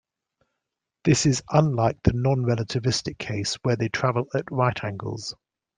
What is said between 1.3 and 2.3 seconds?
unlike the